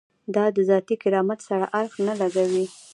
دا 0.35 0.45
د 0.55 0.57
ذاتي 0.69 0.95
کرامت 1.03 1.39
سره 1.49 1.65
اړخ 1.79 1.93
نه 2.07 2.13
لګوي. 2.21 2.65